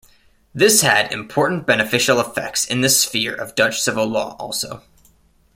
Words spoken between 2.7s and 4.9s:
the sphere of Dutch civil law, also.